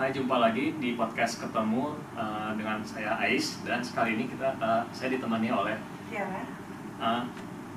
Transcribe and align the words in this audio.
Hai, 0.00 0.16
jumpa 0.16 0.40
lagi 0.40 0.72
di 0.80 0.96
podcast 0.96 1.44
ketemu 1.44 1.92
uh, 2.16 2.56
dengan 2.56 2.80
saya 2.80 3.20
Ais 3.20 3.60
dan 3.68 3.84
sekali 3.84 4.16
ini 4.16 4.32
kita 4.32 4.56
uh, 4.56 4.80
saya 4.96 5.12
ditemani 5.12 5.52
oleh 5.52 5.76
Tiara. 6.08 6.40
Uh, 6.96 7.28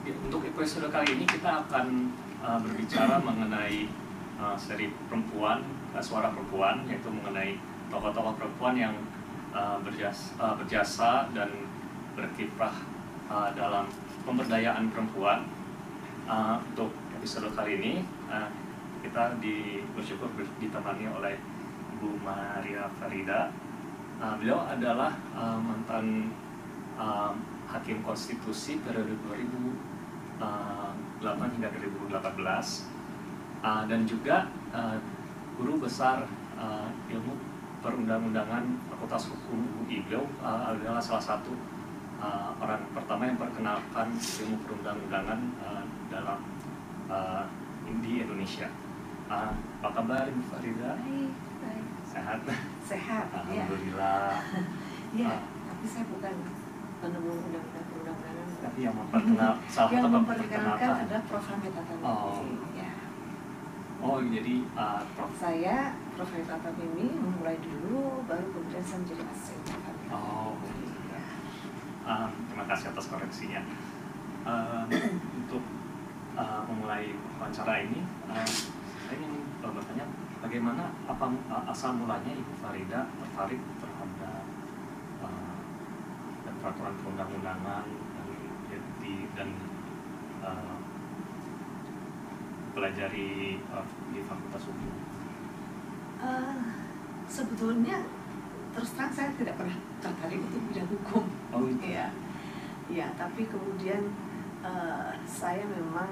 di- 0.07 0.15
untuk 0.23 0.39
episode 0.47 0.87
kali 0.87 1.19
ini 1.19 1.27
kita 1.27 1.67
akan 1.67 2.15
uh, 2.39 2.55
berbicara 2.63 3.19
mengenai 3.19 3.91
uh, 4.39 4.55
seri 4.55 4.95
perempuan, 5.11 5.67
uh, 5.91 5.99
suara 5.99 6.31
perempuan 6.31 6.87
yaitu 6.87 7.11
mengenai 7.11 7.59
tokoh-tokoh 7.91 8.39
perempuan 8.39 8.79
yang 8.79 8.95
uh, 9.51 9.75
berjasa, 9.83 10.31
uh, 10.39 10.55
berjasa 10.55 11.27
dan 11.35 11.51
berkiprah 12.15 12.87
uh, 13.27 13.51
dalam 13.51 13.91
pemberdayaan 14.23 14.87
perempuan. 14.95 15.43
Uh, 16.23 16.55
untuk 16.71 16.95
episode 17.19 17.51
kali 17.51 17.83
ini 17.83 17.93
uh, 18.31 18.47
kita 19.03 19.35
di, 19.43 19.83
bersyukur 19.91 20.31
ber- 20.39 20.55
ditemani 20.63 21.11
oleh 21.11 21.35
Bu 22.03 22.19
Maria 22.19 22.91
Farida. 22.99 23.47
Uh, 24.19 24.35
beliau 24.35 24.59
adalah 24.67 25.15
uh, 25.31 25.55
mantan 25.55 26.35
uh, 26.99 27.31
hakim 27.71 28.03
konstitusi 28.03 28.75
periode 28.83 29.15
2008 29.23 30.43
hingga 31.23 31.69
2018 31.71 32.19
uh, 33.63 33.83
dan 33.87 34.03
juga 34.03 34.51
uh, 34.75 34.99
guru 35.55 35.79
besar 35.79 36.27
uh, 36.59 36.91
ilmu 37.07 37.39
perundang-undangan 37.79 38.67
Fakultas 38.91 39.31
Hukum 39.31 39.63
UI. 39.87 40.03
Beliau 40.03 40.27
uh, 40.43 40.75
adalah 40.75 40.99
salah 40.99 41.23
satu 41.23 41.55
uh, 42.19 42.51
orang 42.59 42.83
pertama 42.91 43.31
yang 43.31 43.39
perkenalkan 43.39 44.11
ilmu 44.43 44.59
perundang-undangan 44.67 45.39
uh, 45.63 45.83
dalam 46.11 46.39
uh, 47.07 47.47
di 48.03 48.27
Indonesia. 48.27 48.67
Uh, 49.31 49.55
apa 49.79 50.03
kabar 50.03 50.27
Ibu 50.27 50.43
Farida? 50.51 50.99
Baik. 50.99 51.52
Sehat? 52.13 52.39
Sehat, 52.85 53.25
ya. 53.49 53.65
Alhamdulillah. 53.65 54.31
Ya, 55.13 55.29
tapi 55.69 55.85
saya 55.85 56.09
bukan 56.09 56.33
penemu 56.97 57.31
undang-undang 57.37 57.85
perundang-undangan. 57.85 58.47
Tapi 58.65 58.79
yang 58.81 58.97
memperkenal 58.97 59.53
salah 59.69 59.91
Yang 59.93 60.01
satu 60.01 60.09
memperkenalkan 60.09 60.89
adalah 61.05 61.23
Prof. 61.29 61.45
Hamid. 61.53 61.73
Oh. 62.01 62.41
Ya. 62.73 62.91
Oh, 64.01 64.17
jadi 64.25 64.55
uh, 64.73 65.05
Prof. 65.13 65.29
Saya 65.37 65.93
Prof. 66.17 66.33
Hamid 66.33 66.49
Tatamimi 66.49 67.07
memulai 67.13 67.61
dulu, 67.61 68.25
baru 68.25 68.41
kemudian 68.57 68.81
saya 68.81 69.05
menjadi 69.05 69.23
asisten. 69.29 69.77
Oh, 70.09 70.57
Ya. 71.13 71.21
uh, 72.09 72.27
terima 72.49 72.65
kasih 72.73 72.89
atas 72.89 73.05
koreksinya. 73.05 73.61
Uh, 74.49 74.89
untuk 75.45 75.61
uh, 76.33 76.65
memulai 76.73 77.13
wawancara 77.37 77.85
ini, 77.85 78.01
uh, 78.33 78.41
saya 79.05 79.13
ingin 79.21 79.45
uh, 79.61 79.69
bertanya 79.69 80.09
bagaimana 80.43 80.91
apa 81.07 81.31
uh, 81.47 81.63
asal 81.71 81.95
mulanya 81.95 82.35
Ibu 82.35 82.53
Farida 82.59 83.07
tertarik 83.07 83.63
terhadap 83.79 84.43
uh, 85.23 85.57
dan 86.43 86.53
peraturan 86.59 86.93
perundang-undangan 86.99 87.87
dan 88.67 88.83
di 88.99 89.13
dan 89.39 89.49
uh, 90.43 90.75
pelajari 92.75 93.63
uh, 93.71 93.87
di 94.11 94.19
Fakultas 94.27 94.67
Hukum. 94.67 94.91
Eh, 96.23 96.55
sebetulnya 97.27 97.99
terus 98.71 98.95
terang 98.95 99.11
saya 99.11 99.29
tidak 99.35 99.59
pernah 99.59 99.75
tertarik 99.99 100.39
untuk 100.39 100.61
bidang 100.71 100.87
hukum. 100.87 101.23
Oh, 101.51 101.67
gitu. 101.67 101.83
Iya, 101.83 102.07
iya. 102.87 103.07
Tapi 103.19 103.43
kemudian 103.45 104.07
eh, 104.63 105.11
saya 105.27 105.67
memang 105.67 106.09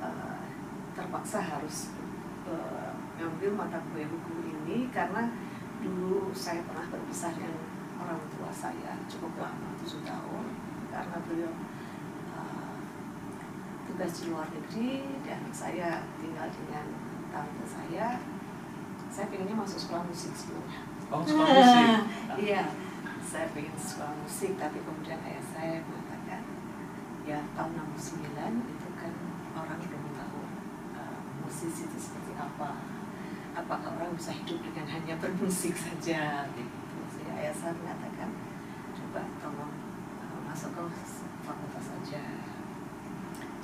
eh, 0.00 0.40
terpaksa 0.96 1.44
harus 1.44 1.92
eh, 2.48 2.85
mengambil 3.16 3.50
mata 3.56 3.80
kuliah 3.88 4.08
hukum 4.12 4.44
ini 4.44 4.92
karena 4.92 5.32
dulu 5.80 6.28
saya 6.36 6.60
pernah 6.68 6.84
berpisah 6.92 7.32
dengan 7.32 7.56
orang 7.96 8.20
tua 8.28 8.52
saya 8.52 9.00
cukup 9.08 9.40
lama 9.40 9.72
tujuh 9.80 10.04
tahun 10.04 10.44
karena 10.92 11.16
beliau 11.24 11.52
eh, 12.36 12.76
tugas 13.88 14.12
di 14.20 14.22
luar 14.28 14.48
negeri 14.52 15.08
dan 15.24 15.40
saya 15.48 16.04
tinggal 16.20 16.48
dengan 16.52 16.86
tante 17.32 17.64
saya. 17.64 18.20
Saya 19.06 19.32
pengennya 19.32 19.56
masuk 19.56 19.80
sekolah 19.80 20.04
musik 20.04 20.32
sebelumnya. 20.36 20.80
Oh, 21.08 21.22
suka 21.24 21.44
musik. 21.46 21.88
Iya, 22.50 22.64
saya 23.22 23.46
pengen 23.54 23.76
sekolah 23.78 24.12
musik, 24.20 24.58
tapi 24.60 24.82
kemudian 24.82 25.16
ayah 25.24 25.44
saya 25.54 25.80
mengatakan, 25.86 26.42
ya 27.24 27.40
tahun 27.56 27.72
69 27.96 28.28
itu 28.76 28.88
kan 28.98 29.12
orang 29.56 29.78
belum 29.80 30.04
tahu 30.12 30.40
uh, 30.98 31.18
musisi 31.40 31.88
itu 31.88 31.96
seperti 31.96 32.36
apa. 32.36 32.76
Apakah 33.56 33.96
orang 33.96 34.12
bisa 34.12 34.36
hidup 34.36 34.60
dengan 34.60 34.84
hanya 34.92 35.16
bermusik 35.16 35.72
saja? 35.72 36.44
Gitu. 36.52 36.76
Ayah 37.32 37.52
saya 37.56 37.72
mengatakan, 37.72 38.30
coba 38.92 39.24
tolong 39.40 39.72
uh, 40.20 40.40
masuk 40.44 40.76
ke 40.76 40.84
fakultas 41.40 41.84
saja. 41.84 42.20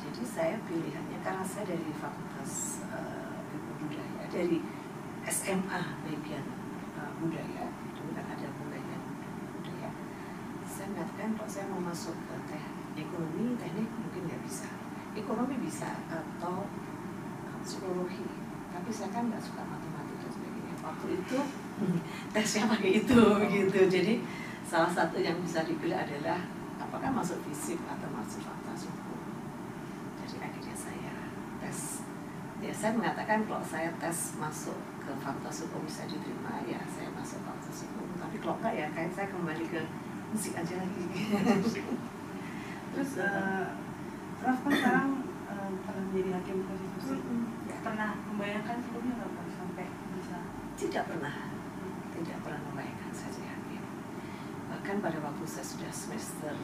Jadi 0.00 0.22
saya 0.24 0.56
pilihannya 0.64 1.18
karena 1.20 1.44
saya 1.44 1.76
dari 1.76 1.92
fakultas 1.92 2.82
uh, 2.88 3.36
budaya, 3.80 4.24
dari 4.32 4.64
SMA 5.28 5.82
bagian 6.02 6.44
uh, 6.98 7.12
budaya 7.22 7.70
itu 7.70 8.02
kan 8.10 8.26
ada 8.26 8.48
bagian 8.50 9.02
budaya 9.54 9.90
saya 10.66 10.86
mengatakan 10.90 11.30
kalau 11.38 11.50
saya 11.50 11.66
mau 11.70 11.82
masuk 11.84 12.16
ke 12.26 12.36
teh 12.50 12.64
ekonomi 12.98 13.54
teknik 13.54 13.86
mungkin 13.86 14.22
nggak 14.26 14.42
bisa 14.42 14.66
ekonomi 15.14 15.54
bisa 15.62 15.94
atau 16.10 16.66
psikologi 17.62 18.26
tapi 18.74 18.90
saya 18.90 19.14
kan 19.14 19.30
nggak 19.30 19.38
suka 19.38 19.62
sebagainya 19.62 19.81
waktu 20.92 21.16
itu 21.16 21.38
tesnya 22.36 22.68
pakai 22.68 22.90
itu 23.00 23.20
gitu. 23.48 23.80
Jadi 23.88 24.20
salah 24.68 24.92
satu 24.92 25.16
yang 25.16 25.40
bisa 25.40 25.64
dipilih 25.64 25.96
adalah 25.96 26.44
apakah 26.76 27.08
masuk 27.08 27.40
fisik 27.48 27.80
atau 27.88 28.08
masuk 28.12 28.44
fakultas 28.44 28.84
hukum 28.88 29.20
jadi 30.22 30.48
akhirnya 30.48 30.76
saya 30.76 31.14
tes. 31.64 32.04
Ya 32.62 32.70
saya 32.70 32.94
mengatakan 32.94 33.42
kalau 33.48 33.64
saya 33.64 33.90
tes 33.98 34.38
masuk 34.38 34.78
ke 35.02 35.12
fakultas 35.18 35.66
hukum 35.66 35.82
bisa 35.82 36.06
diterima 36.06 36.62
ya 36.62 36.78
saya 36.86 37.10
masuk 37.10 37.42
fakultas 37.42 37.84
hukum 37.90 38.08
tapi 38.16 38.36
kalau 38.38 38.56
enggak 38.62 38.74
ya 38.78 38.86
kayak 38.94 39.10
saya 39.12 39.26
kembali 39.34 39.64
ke 39.66 39.80
musik 40.30 40.52
aja 40.56 40.74
lagi. 40.78 41.04
Terus 42.92 43.12
eh, 43.24 43.66
Prof 44.40 44.58
kan 44.62 44.72
sekarang 44.72 45.10
eh, 45.48 45.70
pernah 45.84 46.02
menjadi 46.08 46.30
hakim 46.38 46.58
konstitusi. 46.64 47.16
Ya, 47.68 47.76
Pernah 47.82 48.10
membayangkan 48.30 48.76
sebelumnya 48.84 49.12
nggak? 49.20 49.51
Tidak 50.76 51.04
pernah 51.08 51.34
tidak 52.12 52.38
pernah 52.44 52.60
membayangkan 52.70 53.12
saya 53.12 53.30
jadi 53.34 53.48
hakim. 53.50 53.82
Bahkan 54.70 54.96
pada 55.00 55.18
waktu 55.24 55.44
saya 55.48 55.66
sudah 55.66 55.92
semester 55.92 56.54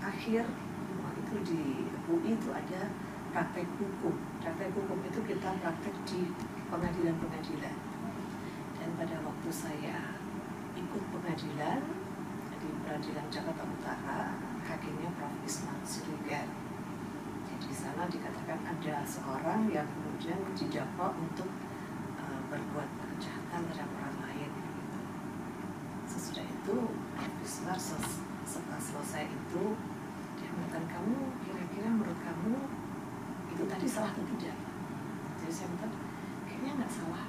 akhir 0.00 0.46
waktu 1.02 1.20
itu 1.26 1.36
di 1.42 1.62
UI 2.06 2.38
itu 2.38 2.48
ada 2.54 2.90
praktek 3.34 3.66
hukum. 3.76 4.14
Praktek 4.40 4.70
hukum 4.72 4.98
itu 5.04 5.20
kita 5.26 5.58
praktek 5.60 5.94
di 6.06 6.30
pengadilan-pengadilan. 6.70 7.76
Dan 8.78 8.88
pada 8.94 9.16
waktu 9.26 9.50
saya 9.50 10.16
ikut 10.78 11.02
pengadilan 11.10 11.80
di 12.56 12.68
pengadilan 12.82 13.26
Jakarta 13.28 13.62
Utara 13.66 14.32
hakimnya 14.66 15.10
Prof. 15.18 15.34
Isman 15.46 15.78
Siregar. 15.86 16.46
Jadi 17.46 17.64
di 17.70 17.74
sana 17.74 18.10
dikatakan 18.10 18.58
ada 18.66 19.06
seorang 19.06 19.70
yang 19.70 19.86
kemudian 19.86 20.42
didakwa 20.58 21.14
untuk 21.14 21.46
uh, 22.18 22.40
berbuat 22.50 22.90
kejahatan 23.56 23.72
terhadap 23.72 23.90
orang 23.96 24.16
lain 24.20 24.50
gitu. 24.52 24.98
Sesudah 26.04 26.44
itu 26.44 26.76
ses- 27.48 28.20
setelah 28.44 28.80
selesai 28.80 29.24
itu 29.32 29.64
dia 30.36 30.48
mengatakan 30.52 30.84
kamu 30.92 31.16
kira-kira 31.40 31.88
menurut 31.88 32.20
kamu 32.20 32.56
itu 33.56 33.62
tadi 33.64 33.86
salah 33.88 34.12
atau 34.12 34.24
tidak? 34.36 34.56
Jadi 35.40 35.52
saya 35.52 35.68
bilang 35.72 35.94
kayaknya 36.44 36.70
nggak 36.76 36.92
salah. 36.92 37.24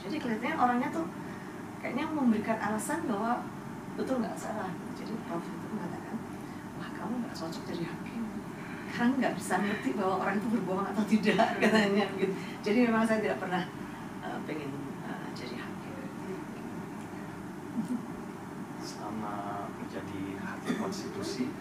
Jadi 0.00 0.16
kelihatannya 0.16 0.56
orangnya 0.56 0.88
tuh 0.88 1.06
kayaknya 1.84 2.04
memberikan 2.08 2.56
alasan 2.56 3.04
bahwa 3.04 3.44
betul 4.00 4.24
nggak 4.24 4.38
salah. 4.38 4.72
Jadi 4.96 5.12
Prof 5.28 5.44
itu 5.44 5.66
mengatakan 5.68 6.16
wah 6.80 6.90
kamu 6.96 7.12
nggak 7.20 7.36
cocok 7.36 7.62
jadi 7.68 7.84
hakim 7.84 8.24
karena 8.88 9.12
nggak 9.20 9.34
bisa 9.36 9.60
ngerti 9.60 9.92
bahwa 9.94 10.24
orang 10.24 10.40
itu 10.40 10.48
berbohong 10.48 10.88
atau 10.96 11.04
tidak 11.04 11.60
katanya 11.60 12.08
gitu. 12.16 12.32
Jadi 12.64 12.78
memang 12.88 13.04
saya 13.04 13.20
tidak 13.20 13.36
pernah 13.36 13.68
uh, 14.24 14.40
pengen 14.48 14.72
uh, 15.04 15.28
jadi 15.36 15.54
hakim. 15.60 15.96
selama 18.82 19.68
menjadi 19.78 20.22
hakim 20.40 20.74
konstitusi 20.80 21.52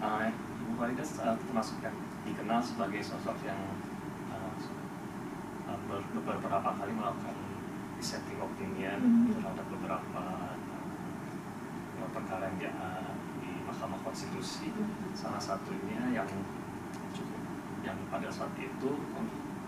uh, 0.00 0.26
Ibu 0.28 0.72
Farida 0.76 1.04
uh, 1.04 1.36
termasuk 1.38 1.76
yang 1.80 1.96
dikenal 2.24 2.60
sebagai 2.60 3.00
sosok 3.00 3.36
yang 3.44 3.60
uh, 4.30 4.50
ber- 5.86 6.10
beberapa 6.12 6.70
kali 6.74 6.92
melakukan 6.92 7.36
dissenting 7.96 8.36
opinion 8.38 8.98
Mhm. 9.00 9.40
terhadap 9.40 9.66
beberapa 9.72 10.22
uh, 11.96 12.08
perkara 12.12 12.48
yang 12.52 12.56
di, 12.58 12.66
uh, 12.68 13.12
di 13.40 13.50
Mahkamah 13.64 14.00
Konstitusi 14.04 14.72
salah 15.12 15.40
satunya 15.40 16.12
yang 16.12 16.28
cukup 17.12 17.40
yang 17.82 17.96
pada 18.10 18.28
saat 18.28 18.52
itu 18.58 18.90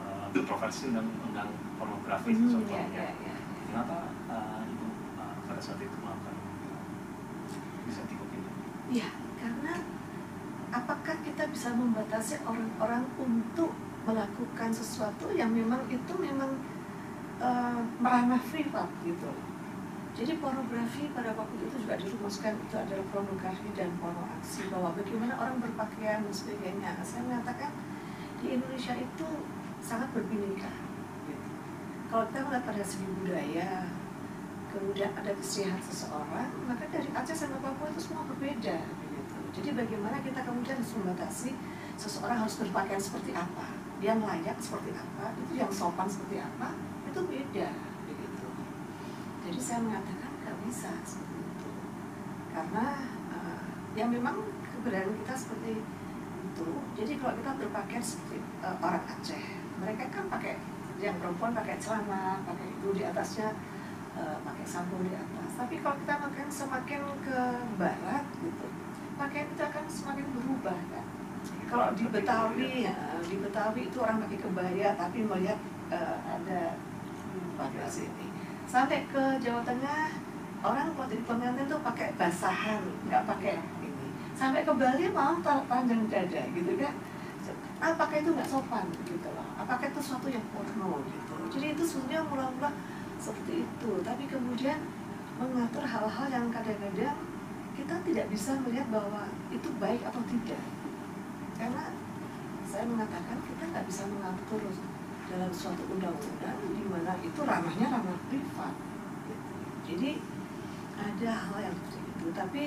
uh, 0.03 0.27
kontroversi 0.35 0.93
undang-undang 0.93 1.51
pornografi 1.79 2.35
Hmm, 2.35 2.53
contohnya 2.59 2.85
ya, 2.93 3.09
ya, 3.17 3.33
ya. 3.33 3.37
kenapa 3.71 3.97
uh, 4.29 4.61
ibu 4.67 4.87
uh, 5.17 5.35
pada 5.47 5.61
saat 5.63 5.81
itu 5.81 5.97
melakukan 5.99 6.35
tikuk 7.89 8.31
ini? 8.31 8.51
Ya, 8.95 9.09
karena 9.37 9.73
apakah 10.73 11.17
kita 11.25 11.49
bisa 11.49 11.73
membatasi 11.73 12.41
orang-orang 12.45 13.05
untuk 13.17 13.73
melakukan 14.05 14.71
sesuatu 14.73 15.29
yang 15.37 15.53
memang 15.53 15.85
itu 15.93 16.13
memang 16.17 16.57
uh, 17.41 17.81
merana 18.01 18.41
privat 18.49 18.89
gitu. 19.05 19.29
Jadi 20.19 20.35
pornografi 20.43 21.07
pada 21.15 21.31
waktu 21.39 21.63
itu 21.63 21.87
juga 21.87 21.95
dirumuskan 21.95 22.59
itu 22.59 22.75
adalah 22.75 23.07
pornografi 23.15 23.71
dan 23.79 23.93
porno 24.03 24.27
aksi 24.41 24.67
bahwa 24.67 24.91
bagaimana 24.99 25.39
orang 25.39 25.63
berpakaian 25.63 26.27
dan 26.27 26.35
sebagainya. 26.35 26.91
Saya 27.07 27.23
mengatakan 27.23 27.71
di 28.43 28.59
Indonesia 28.59 28.99
itu 28.99 29.29
sangat 29.79 30.11
berbineka. 30.11 30.73
Gitu. 31.31 31.49
Kalau 32.11 32.27
kita 32.27 32.39
melihat 32.51 32.65
pada 32.67 32.83
segi 32.83 33.07
budaya, 33.23 33.71
kemudian 34.75 35.11
ada 35.15 35.33
kesehatan 35.39 35.83
seseorang, 35.87 36.51
maka 36.67 36.85
dari 36.91 37.09
Aceh 37.15 37.37
sampai 37.39 37.63
Papua 37.63 37.87
itu 37.87 38.01
semua 38.03 38.27
berbeda. 38.27 38.79
Jadi 39.57 39.69
bagaimana 39.75 40.21
kita 40.21 40.41
kemudian 40.45 40.77
harus 40.79 40.93
membatasi 40.99 41.51
seseorang 41.99 42.47
harus 42.47 42.57
berpakaian 42.61 43.01
seperti 43.03 43.35
apa, 43.35 43.75
yang 43.99 44.23
layak 44.23 44.55
seperti 44.63 44.95
apa, 44.95 45.35
itu 45.35 45.53
yang 45.59 45.73
sopan 45.73 46.07
seperti 46.07 46.39
apa, 46.39 46.77
itu 47.11 47.21
beda 47.27 47.69
jadi 49.49 49.65
saya 49.65 49.81
mengatakan 49.81 50.29
nggak 50.45 50.57
bisa 50.69 50.93
seperti 51.09 51.41
itu. 51.41 51.71
Karena 52.53 53.01
uh, 53.33 53.65
ya 53.97 54.05
memang 54.05 54.45
keberadaan 54.77 55.17
kita 55.25 55.35
seperti 55.41 55.81
itu. 56.45 56.69
Jadi 57.01 57.13
kalau 57.17 57.33
kita 57.41 57.51
berpakaian 57.57 58.05
seperti 58.05 58.45
uh, 58.61 58.77
orang 58.85 59.09
Aceh 59.09 59.41
mereka 59.81 60.05
kan 60.13 60.29
pakai 60.29 60.61
yang 61.01 61.17
perempuan 61.17 61.57
pakai 61.57 61.81
celana 61.81 62.45
pakai 62.45 62.67
itu 62.69 62.89
di 62.93 63.03
atasnya 63.09 63.57
uh, 64.21 64.37
pakai 64.45 64.69
sambung 64.69 65.01
di 65.01 65.17
atas. 65.17 65.51
Tapi 65.57 65.81
kalau 65.81 65.97
kita 65.97 66.15
makan 66.21 66.49
semakin 66.53 67.01
ke 67.25 67.41
barat 67.81 68.25
gitu 68.45 68.69
pakaian 69.19 69.47
kita 69.53 69.65
akan 69.69 69.85
semakin 69.91 70.27
berubah 70.33 70.79
kan 70.95 71.07
kalau 71.69 71.93
di 71.93 72.05
Betawi 72.09 72.89
ya 72.89 72.97
di 73.21 73.37
Betawi 73.43 73.81
itu 73.91 73.99
orang 74.01 74.23
pakai 74.25 74.39
kebaya 74.41 74.89
tapi 74.97 75.19
melihat 75.27 75.59
uh, 75.91 76.17
ada 76.25 76.79
pakai 77.59 77.85
sini 77.91 78.27
sampai 78.65 79.05
ke 79.11 79.23
Jawa 79.43 79.61
Tengah 79.67 80.29
orang 80.63 80.91
kalau 80.95 81.07
jadi 81.07 81.23
pengantin 81.23 81.67
tuh 81.71 81.81
pakai 81.83 82.11
basahan 82.19 82.83
nggak 83.07 83.23
pakai 83.27 83.63
ini. 83.83 84.09
Sampai 84.35 84.67
ke 84.67 84.73
Bali 84.75 85.07
mau 85.11 85.39
panjang 85.43 86.07
dada 86.11 86.43
gitu 86.55 86.73
kan 86.79 86.95
apakah 87.79 88.19
itu 88.19 88.31
nggak 88.35 88.49
sopan 88.51 88.85
gitu 89.07 89.29
loh. 89.31 89.47
Apakah 89.55 89.87
itu 89.87 89.99
sesuatu 90.03 90.27
yang 90.27 90.43
porno 90.51 91.03
gitu. 91.07 91.35
Jadi 91.55 91.67
itu 91.79 91.83
sebenarnya 91.87 92.23
mula-mula 92.27 92.71
seperti 93.23 93.63
itu. 93.63 93.91
Tapi 94.03 94.25
kemudian 94.27 94.79
mengatur 95.39 95.87
hal-hal 95.87 96.27
yang 96.27 96.51
kadang-kadang 96.51 97.19
kita 97.79 97.95
tidak 98.03 98.27
bisa 98.27 98.59
melihat 98.67 98.91
bahwa 98.91 99.31
itu 99.55 99.71
baik 99.79 100.03
atau 100.03 100.19
tidak 100.27 100.59
karena 101.55 101.95
saya 102.67 102.85
mengatakan 102.91 103.39
kita 103.47 103.63
nggak 103.71 103.87
bisa 103.87 104.03
mengatur 104.11 104.63
dalam 105.29 105.51
suatu 105.53 105.83
undang-undang 105.93 106.59
di 106.73 106.85
mana 106.89 107.13
itu 107.21 107.41
ranahnya 107.45 107.87
ranah 107.93 108.19
privat. 108.33 108.75
Jadi 109.85 110.21
ada 110.97 111.31
hal 111.33 111.59
yang 111.69 111.75
seperti 111.77 112.01
itu, 112.09 112.27
tapi 112.33 112.65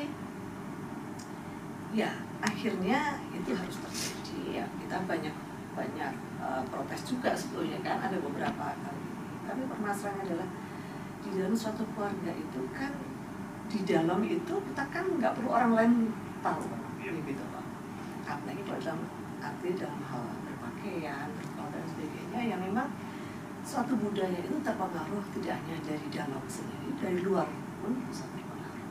ya 1.91 2.11
akhirnya 2.41 3.17
itu 3.33 3.49
harus 3.53 3.77
terjadi. 3.81 4.61
Ya 4.61 4.65
kita 4.77 5.05
banyak 5.09 5.35
banyak 5.73 6.13
uh, 6.37 6.61
protes 6.69 7.01
juga 7.05 7.33
sebetulnya 7.33 7.81
kan 7.81 7.97
ada 8.09 8.17
beberapa 8.21 8.77
kali. 8.77 9.05
Tapi 9.45 9.61
permasalahannya 9.65 10.23
adalah 10.29 10.49
di 11.21 11.29
dalam 11.37 11.53
suatu 11.53 11.85
keluarga 11.93 12.33
itu 12.33 12.61
kan 12.73 12.93
di 13.71 13.79
dalam 13.87 14.19
itu 14.27 14.51
kita 14.51 14.83
kan 14.91 15.07
nggak 15.15 15.31
perlu 15.39 15.49
orang 15.55 15.71
lain 15.79 15.93
tahu 16.43 16.67
gitu 16.99 17.43
loh. 17.55 17.63
Apalagi 18.27 18.61
kalau 18.67 18.81
dalam 18.83 19.01
arti 19.39 19.67
dalam 19.79 20.01
hal 20.11 20.23
berpakaian, 20.43 21.27
dan 21.71 21.83
sebagainya 21.87 22.41
yang 22.51 22.59
memang 22.59 22.91
suatu 23.63 23.95
budaya 23.95 24.35
itu 24.43 24.59
terpengaruh 24.59 25.23
tidak 25.39 25.55
hanya 25.63 25.77
dari 25.87 26.07
dalam 26.11 26.43
sendiri, 26.51 26.91
dari 26.99 27.19
luar 27.23 27.47
pun 27.79 27.95
bisa 28.11 28.27
terpengaruh. 28.27 28.85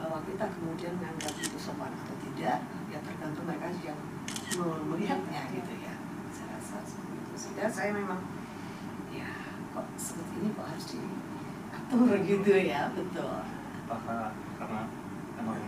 Bahwa 0.00 0.18
kita 0.24 0.44
kemudian 0.48 0.96
menganggap 0.96 1.36
itu 1.36 1.58
sopan 1.60 1.92
atau 1.92 2.16
tidak, 2.24 2.64
ya 2.88 2.98
tergantung 3.04 3.44
mereka 3.44 3.68
yang 3.84 4.00
melihatnya 4.88 5.42
gitu 5.52 5.72
ya. 5.84 5.94
Saya 6.32 6.56
rasa 6.56 6.76
seperti 6.88 7.14
itu. 7.20 7.32
Sehingga 7.36 7.66
saya 7.68 7.92
memang 7.92 8.24
ya 9.12 9.28
kok 9.76 9.86
seperti 10.00 10.34
ini 10.40 10.48
kok 10.56 10.66
harus 10.72 10.86
diatur 10.88 12.16
gitu 12.32 12.52
ya, 12.56 12.88
betul. 12.96 13.55
Apakah 13.86 14.34
karena 14.58 14.82
emang 15.38 15.60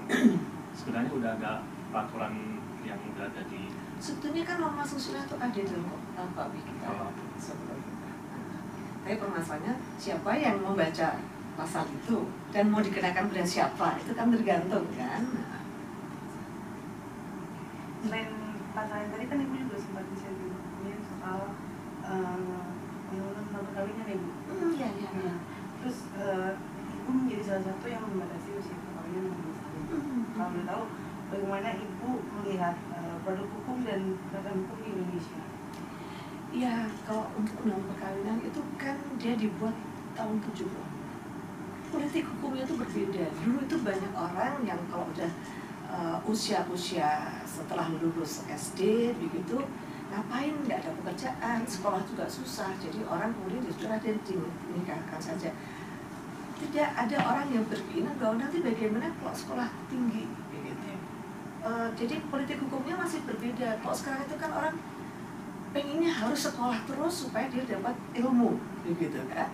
sebenarnya 0.75 1.12
udah 1.15 1.31
ada 1.38 1.53
peraturan 1.94 2.59
yang 2.82 2.99
udah 3.15 3.31
ada 3.31 3.43
di 3.47 3.70
sebetulnya 3.99 4.43
kan 4.47 4.56
norma 4.62 4.82
susunan 4.82 5.23
itu 5.26 5.37
ada 5.38 5.61
dalam 5.62 5.99
alfabi 6.19 6.61
kita 6.62 6.87
oh. 6.91 7.15
sebelum. 7.38 7.79
Tapi 9.06 9.15
permasalahannya 9.23 9.75
siapa 9.97 10.31
yang 10.37 10.59
membaca 10.62 11.09
pasal 11.59 11.85
itu 11.91 12.26
dan 12.55 12.70
mau 12.70 12.79
dikenakan 12.79 13.31
pada 13.31 13.44
siapa 13.47 13.99
itu 13.99 14.12
kan 14.15 14.31
tergantung 14.31 14.87
kan. 14.94 15.23
Selain 18.03 18.31
pasal 18.75 18.97
yang 19.03 19.11
tadi 19.11 19.25
kan 19.26 19.38
ibu 19.43 19.55
juga 19.59 19.76
sempat 19.79 20.05
bisa 20.15 20.29
ngomongin 20.31 20.99
soal 21.03 21.41
pengumuman 23.11 23.47
uh, 23.50 23.62
perkawinan 23.67 24.06
ya 24.06 24.17
bu. 24.19 24.31
Iya. 24.75 24.88
iya. 24.94 25.35
Terus 25.82 25.99
uh, 26.19 26.53
ibu 27.08 27.25
menjadi 27.25 27.40
salah 27.40 27.64
satu 27.72 27.87
yang 27.88 28.05
membatasi 28.05 28.49
usia 28.60 28.76
perkawinan 28.84 29.32
yang. 29.32 29.40
Hmm. 29.88 30.20
Kalau 30.37 30.49
boleh 30.52 30.66
tahu 30.69 30.82
bagaimana 31.32 31.69
ibu 31.81 32.10
melihat 32.37 32.76
uh, 32.93 33.16
produk 33.25 33.49
hukum 33.49 33.76
dan 33.88 34.20
badan 34.28 34.60
hukum 34.60 34.76
di 34.84 34.88
Indonesia? 34.93 35.40
Ya, 36.52 36.84
kalau 37.08 37.32
untuk 37.32 37.56
undang 37.64 37.81
perkawinan 37.88 38.44
itu 38.44 38.60
kan 38.76 39.00
dia 39.16 39.32
dibuat 39.40 39.72
tahun 40.12 40.37
70 40.52 40.69
Politik 41.88 42.28
hukumnya 42.28 42.69
itu 42.69 42.76
berbeda. 42.76 43.25
Dulu 43.40 43.58
itu 43.64 43.76
banyak 43.81 44.12
orang 44.12 44.60
yang 44.69 44.81
kalau 44.93 45.08
udah 45.08 45.32
uh, 45.88 46.20
usia-usia 46.28 47.40
setelah 47.49 47.88
lulus 47.88 48.44
SD 48.52 49.16
begitu 49.16 49.64
ngapain 50.08 50.52
nggak 50.64 50.84
ada 50.84 50.93
pekerjaan 51.00 51.58
sekolah 51.69 52.00
juga 52.08 52.25
susah 52.25 52.72
jadi 52.81 53.05
orang 53.05 53.29
kemudian 53.36 53.60
sudah 53.69 53.93
ada 53.93 54.08
dinikahkan 54.24 55.20
saja 55.20 55.53
tidak 56.58 56.88
ada 56.94 57.17
orang 57.22 57.46
yang 57.55 57.65
berkeinginan 57.70 58.15
bahwa 58.19 58.34
nanti 58.43 58.58
bagaimana 58.58 59.15
kalau 59.22 59.34
sekolah 59.34 59.69
tinggi 59.86 60.27
Eh, 61.58 61.88
jadi 61.98 62.22
politik 62.31 62.62
hukumnya 62.62 62.94
masih 62.96 63.20
berbeda. 63.27 63.82
Kalau 63.82 63.94
sekarang 63.94 64.22
itu 64.24 64.36
kan 64.41 64.50
orang 64.55 64.74
pengennya 65.74 66.08
harus 66.15 66.48
sekolah 66.48 66.79
terus 66.86 67.27
supaya 67.27 67.50
dia 67.50 67.67
dapat 67.67 67.93
ilmu, 68.15 68.56
begitu 68.86 69.20
kan? 69.29 69.50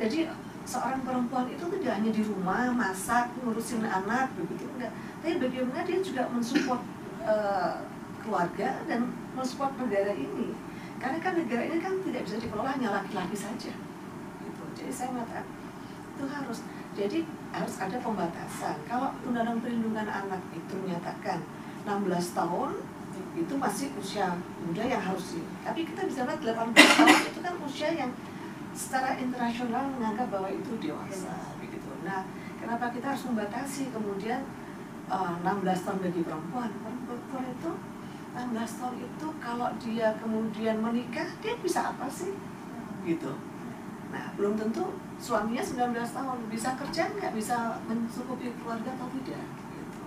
Jadi 0.00 0.30
seorang 0.64 1.04
perempuan 1.04 1.50
itu 1.52 1.66
tidak 1.68 2.00
hanya 2.00 2.10
di 2.14 2.22
rumah 2.24 2.72
masak, 2.72 3.28
ngurusin 3.42 3.84
anak, 3.84 4.32
begitu 4.38 4.64
enggak. 4.78 4.94
Tapi 5.20 5.36
bagaimana 5.36 5.84
dia 5.84 5.98
juga 6.00 6.22
mensupport 6.32 6.82
uh, 7.26 7.82
keluarga 8.24 8.80
dan 8.88 9.12
mensupport 9.36 9.74
negara 9.76 10.16
ini. 10.16 10.56
Karena 10.96 11.18
kan 11.20 11.34
negara 11.36 11.66
ini 11.66 11.76
kan 11.82 11.98
tidak 12.06 12.24
bisa 12.24 12.40
dikelola 12.40 12.72
hanya 12.72 12.94
laki-laki 13.02 13.36
saja. 13.36 13.74
Gitu. 14.40 14.62
Jadi 14.80 14.92
saya 14.94 15.12
mengatakan 15.12 15.44
itu 16.14 16.24
harus 16.30 16.58
jadi 16.94 17.18
harus 17.50 17.74
ada 17.82 17.98
pembatasan. 17.98 18.78
Kalau 18.86 19.10
Undang-Undang 19.26 19.66
Perlindungan 19.66 20.06
Anak 20.06 20.42
itu 20.54 20.74
menyatakan 20.78 21.42
16 21.82 22.38
tahun 22.38 22.70
itu 23.34 23.54
masih 23.58 23.90
usia 23.98 24.30
muda 24.62 24.82
yang 24.86 25.02
harus 25.02 25.34
ini. 25.34 25.50
Tapi 25.66 25.82
kita 25.82 26.06
bisa 26.06 26.22
lihat 26.22 26.38
18 26.38 26.70
tahun 26.70 27.22
itu 27.34 27.40
kan 27.42 27.54
usia 27.66 27.90
yang 27.90 28.10
secara 28.74 29.18
internasional 29.18 29.90
menganggap 29.98 30.30
bahwa 30.30 30.50
itu 30.50 30.78
dewasa 30.78 31.34
begitu. 31.58 31.90
Nah, 32.06 32.26
kenapa 32.58 32.90
kita 32.94 33.14
harus 33.14 33.26
membatasi 33.26 33.90
kemudian 33.90 34.42
uh, 35.10 35.34
eh, 35.42 35.62
16 35.66 35.86
tahun 35.86 35.98
bagi 35.98 36.22
perempuan? 36.22 36.70
Perempuan 37.06 37.44
itu 37.50 37.70
16 38.34 38.78
tahun 38.82 38.96
itu 38.98 39.26
kalau 39.38 39.68
dia 39.78 40.14
kemudian 40.18 40.82
menikah 40.82 41.26
dia 41.38 41.54
bisa 41.58 41.94
apa 41.94 42.06
sih? 42.10 42.34
Gitu. 43.06 43.30
Nah, 44.14 44.30
belum 44.38 44.54
tentu 44.54 44.94
suaminya 45.18 45.58
19 45.58 45.90
tahun 45.90 46.38
bisa 46.46 46.78
kerja 46.78 47.10
nggak 47.18 47.34
bisa 47.34 47.82
mencukupi 47.90 48.54
keluarga 48.62 48.94
atau 48.94 49.10
tidak 49.10 49.42
gitu. 49.74 50.02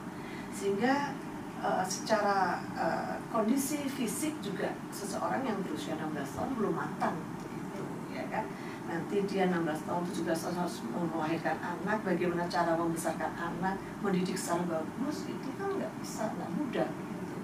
Sehingga 0.56 1.12
uh, 1.60 1.84
secara 1.84 2.64
uh, 2.72 3.20
kondisi 3.28 3.84
fisik 3.84 4.40
juga 4.40 4.72
seseorang 4.96 5.44
yang 5.44 5.60
berusia 5.60 6.00
16 6.00 6.16
tahun 6.24 6.50
belum 6.56 6.74
matang 6.80 7.20
gitu 7.52 7.84
ya 8.16 8.24
kan. 8.32 8.48
Nanti 8.88 9.28
dia 9.28 9.52
16 9.52 9.68
tahun 9.84 10.04
17 10.08 10.24
tahun 10.24 10.56
harus 10.64 10.80
melahirkan 10.88 11.60
anak, 11.60 12.08
bagaimana 12.08 12.48
cara 12.48 12.80
membesarkan 12.80 13.36
anak, 13.36 13.76
mendidik 14.00 14.40
secara 14.40 14.64
bagus 14.80 15.28
itu 15.28 15.52
kan 15.60 15.68
nggak 15.76 15.92
bisa, 16.00 16.32
nggak 16.32 16.52
mudah 16.56 16.88
gitu. 16.88 17.36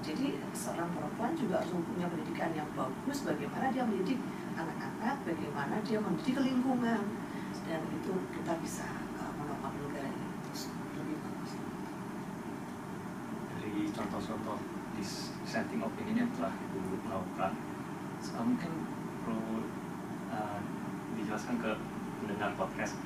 Jadi 0.00 0.40
seorang 0.56 0.88
perempuan 0.96 1.36
juga 1.36 1.60
harus 1.60 1.76
mempunyai 1.76 2.08
pendidikan 2.08 2.56
yang 2.56 2.68
bagus, 2.72 3.28
bagaimana 3.28 3.68
dia 3.68 3.84
mendidik 3.84 4.16
bagaimana 5.28 5.76
dia 5.84 6.00
mendidik 6.00 6.40
lingkungan 6.40 7.02
dan 7.68 7.80
itu 7.92 8.12
kita 8.32 8.52
bisa 8.64 8.88
uh, 9.20 9.32
menopang 9.36 9.76
negara 9.76 10.08
ini 10.08 10.28
terus 10.48 10.72
lebih 10.96 11.20
bagus. 11.20 11.52
dari 13.60 13.72
contoh-contoh 13.92 14.58
dissenting 14.96 15.84
opinion 15.84 16.24
yang 16.24 16.30
telah 16.32 16.52
ibu 16.56 16.96
lakukan 17.04 17.52
uh, 18.32 18.42
mungkin 18.42 18.72
perlu 19.20 19.68
uh, 20.32 20.58
dijelaskan 21.20 21.60
ke 21.60 21.70
pendengar 22.24 22.50
podcast 22.56 22.96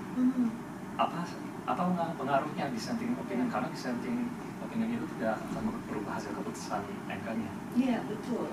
apa 0.94 1.26
apa 1.66 1.82
pengaruh- 1.82 2.16
pengaruhnya 2.18 2.70
dissenting 2.70 3.18
opinion 3.18 3.50
karena 3.50 3.66
dissenting 3.74 4.30
opinion 4.62 4.94
itu 4.94 5.06
tidak 5.18 5.42
akan 5.50 5.74
berubah 5.90 6.16
hasil 6.16 6.30
keputusan 6.38 6.82
MK-nya. 7.10 7.50
Iya 7.74 7.98
betul. 8.06 8.50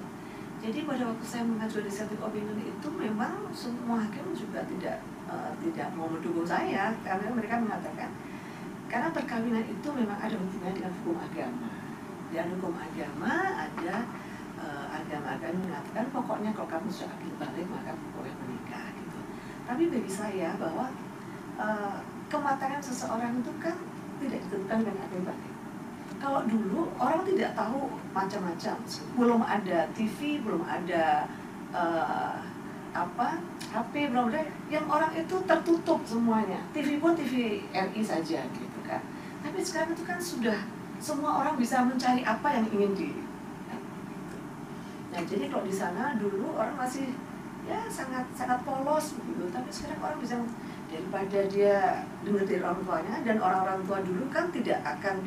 Jadi 0.59 0.83
pada 0.83 1.07
waktu 1.07 1.23
saya 1.23 1.43
mengajukan 1.47 1.87
dissenting 1.87 2.19
opinion 2.19 2.59
itu 2.59 2.87
memang 2.91 3.47
semua 3.55 4.03
hakim 4.03 4.27
juga 4.35 4.59
tidak 4.67 4.99
eh, 5.31 5.51
tidak 5.63 5.87
mau 5.95 6.11
mendukung 6.11 6.43
saya 6.43 6.91
karena 6.99 7.31
mereka 7.31 7.63
mengatakan 7.63 8.11
karena 8.91 9.07
perkawinan 9.15 9.63
itu 9.63 9.87
memang 9.87 10.19
ada 10.19 10.35
hubungannya 10.35 10.75
dengan 10.83 10.93
hukum 10.99 11.15
agama. 11.15 11.71
Dan 12.29 12.45
hukum 12.59 12.75
agama 12.75 13.33
ada 13.55 13.95
eh, 14.59 14.85
agama-agama 14.99 15.57
mengatakan 15.63 16.05
pokoknya 16.11 16.51
kalau 16.51 16.67
kamu 16.67 16.87
sudah 16.91 17.07
akil 17.15 17.33
balik 17.39 17.67
maka 17.71 17.95
boleh 18.11 18.33
menikah 18.43 18.91
gitu. 18.99 19.19
Tapi 19.63 19.83
bagi 19.87 20.11
saya 20.11 20.59
bahwa 20.59 20.91
eh, 21.55 21.97
kematangan 22.27 22.83
seseorang 22.83 23.31
itu 23.39 23.51
kan 23.63 23.79
tidak 24.19 24.43
ditentukan 24.43 24.79
dengan 24.83 25.07
akil 25.07 25.23
balik 25.23 25.58
kalau 26.19 26.43
dulu 26.43 26.91
orang 26.99 27.23
tidak 27.23 27.55
tahu 27.55 27.87
macam-macam. 28.11 28.75
Belum 29.15 29.41
ada 29.41 29.87
TV 29.95 30.43
belum 30.43 30.67
ada 30.67 31.25
eh, 31.71 32.35
apa 32.91 33.39
HP 33.71 34.11
belum 34.11 34.27
ada. 34.29 34.43
Yang 34.67 34.85
orang 34.91 35.11
itu 35.15 35.35
tertutup 35.47 35.99
semuanya. 36.03 36.59
TV 36.75 36.99
pun 36.99 37.15
TV 37.15 37.63
RI 37.71 38.01
saja 38.03 38.43
gitu 38.51 38.79
kan. 38.83 38.99
Tapi 39.39 39.63
sekarang 39.63 39.95
itu 39.95 40.03
kan 40.03 40.19
sudah 40.19 40.59
semua 40.99 41.39
orang 41.39 41.55
bisa 41.55 41.79
mencari 41.87 42.27
apa 42.27 42.59
yang 42.59 42.67
ingin 42.75 42.93
di 42.93 43.09
nah 45.09 45.25
jadi 45.25 45.49
kalau 45.49 45.65
di 45.65 45.73
sana 45.73 46.13
dulu 46.21 46.53
orang 46.53 46.77
masih 46.77 47.09
ya 47.65 47.81
sangat 47.89 48.27
sangat 48.35 48.59
polos 48.67 49.15
begitu. 49.15 49.47
Tapi 49.49 49.69
sekarang 49.71 49.99
orang 50.03 50.19
bisa 50.19 50.35
daripada 50.89 51.39
dia 51.47 52.03
dengar 52.25 52.43
dari 52.43 52.61
orang 52.61 52.81
tuanya 52.83 53.15
dan 53.23 53.37
orang-orang 53.39 53.79
tua 53.87 53.99
dulu 54.01 54.25
kan 54.33 54.49
tidak 54.49 54.81
akan 54.81 55.21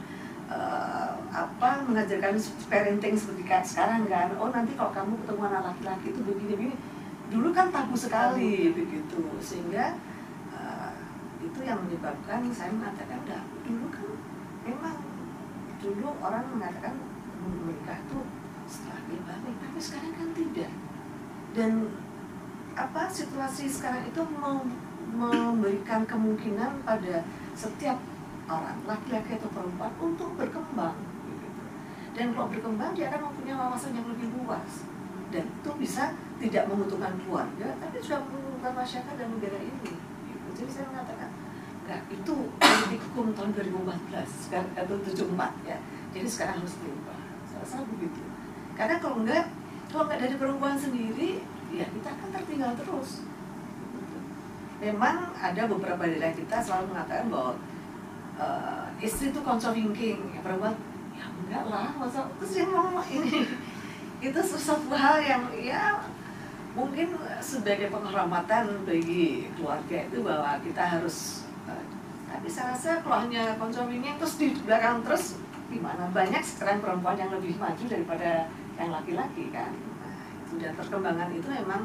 eh, 0.53 1.13
apa 1.33 1.69
mengajarkan 1.89 2.37
parenting 2.69 3.17
seperti 3.17 3.49
sekarang 3.65 4.05
kan. 4.05 4.37
Oh 4.37 4.53
nanti 4.53 4.77
kalau 4.77 4.93
kamu 4.93 5.17
ketemu 5.25 5.43
anak 5.49 5.63
laki-laki 5.73 6.07
itu 6.13 6.21
begini-begini 6.21 6.77
dulu 7.33 7.49
kan 7.57 7.73
tabu 7.73 7.97
sekali 7.97 8.77
begitu. 8.77 9.25
Sehingga 9.41 9.97
eh, 10.53 10.93
itu 11.41 11.61
yang 11.65 11.81
menyebabkan 11.89 12.45
saya 12.53 12.69
mengatakan 12.77 13.25
udah 13.25 13.43
dulu 13.65 13.87
kan 13.89 14.07
memang 14.69 14.97
dulu 15.81 16.15
orang 16.21 16.45
mengatakan 16.53 16.95
menikah 17.43 17.99
itu 18.05 18.19
setelah 18.71 19.01
dia 19.11 19.19
tapi 19.41 19.79
sekarang 19.81 20.13
kan 20.15 20.29
tidak. 20.37 20.73
Dan 21.53 21.73
apa 22.73 23.11
situasi 23.13 23.69
sekarang 23.69 24.09
itu 24.09 24.23
mem- 24.41 24.73
memberikan 25.13 26.09
kemungkinan 26.09 26.81
pada 26.89 27.21
setiap 27.53 28.01
orang 28.53 28.77
laki-laki 28.85 29.41
atau 29.41 29.49
perempuan 29.49 29.93
untuk 29.97 30.37
berkembang. 30.37 30.97
Dan 32.13 32.37
kalau 32.37 32.53
berkembang 32.53 32.93
dia 32.93 33.09
akan 33.09 33.33
mempunyai 33.33 33.57
wawasan 33.57 33.97
yang 33.97 34.05
lebih 34.05 34.29
luas. 34.37 34.85
Dan 35.33 35.49
itu 35.49 35.71
bisa 35.81 36.13
tidak 36.37 36.69
menguntungkan 36.69 37.17
keluarga 37.25 37.73
tapi 37.81 37.97
juga 38.05 38.21
menguntungkan 38.29 38.73
masyarakat 38.77 39.15
dan 39.17 39.29
negara 39.33 39.59
ini. 39.65 39.93
Jadi 40.53 40.69
saya 40.69 40.87
mengatakan 40.93 41.31
enggak 41.83 42.01
itu 42.13 42.35
politik 42.61 43.01
hukum 43.11 43.33
tahun 43.33 43.51
2014 43.57 44.45
sekarang 44.49 44.73
atau 44.77 44.97
74 45.01 45.69
ya. 45.69 45.79
Jadi 46.13 46.29
sekarang 46.29 46.61
harus 46.61 46.77
diubah 46.85 47.21
saya 47.49 47.59
rasa 47.65 47.77
begitu. 47.89 48.21
Karena 48.77 49.01
kalau 49.01 49.25
enggak 49.25 49.49
kalau 49.89 50.05
enggak 50.05 50.21
dari 50.29 50.35
perempuan 50.37 50.77
sendiri 50.77 51.41
ya 51.73 51.89
kita 51.89 52.09
akan 52.13 52.29
tertinggal 52.37 52.73
terus. 52.77 53.25
Memang 54.83 55.31
ada 55.39 55.63
beberapa 55.71 56.03
daerah 56.05 56.35
kita 56.35 56.61
selalu 56.61 56.93
mengatakan 56.93 57.31
bahwa 57.33 57.55
eh, 58.39 59.05
istri 59.05 59.35
itu 59.35 59.41
controlling 59.43 59.93
ya 59.97 60.41
perempuan 60.41 60.75
ya 61.13 61.25
enggak 61.29 61.65
lah 61.69 61.89
masa 61.99 62.29
terus 62.41 62.53
dia 62.57 62.65
ngomong 62.69 63.07
ini. 63.11 63.45
Itu 64.23 64.39
sesuatu 64.39 64.95
hal 64.95 65.19
yang 65.19 65.51
ya 65.59 65.99
mungkin 66.73 67.19
sebagai 67.43 67.91
penghormatan 67.93 68.87
bagi 68.87 69.51
keluarga 69.59 70.09
itu 70.09 70.23
bahwa 70.25 70.57
kita 70.63 70.79
harus 70.79 71.45
eh, 71.69 71.85
tapi 72.33 72.49
saya 72.49 72.73
rasa 72.73 73.05
kalau 73.05 73.19
hanya 73.29 73.59
controlling 73.61 74.01
terus 74.17 74.41
di 74.41 74.57
belakang 74.65 75.05
terus 75.05 75.37
gimana? 75.69 76.09
Banyak 76.15 76.41
sekarang 76.41 76.81
perempuan 76.81 77.19
yang 77.21 77.35
lebih 77.35 77.61
maju 77.61 77.85
daripada 77.85 78.47
yang 78.81 78.89
laki-laki 78.89 79.53
kan? 79.53 79.75
Nah, 79.75 80.17
itu 80.49 80.55
dan 80.63 80.73
perkembangan 80.79 81.29
itu 81.35 81.49
memang 81.51 81.83